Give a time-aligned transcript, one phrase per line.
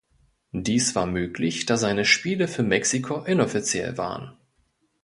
[0.51, 4.35] Dies war möglich, da seine Spiele für Mexiko inoffiziell waren.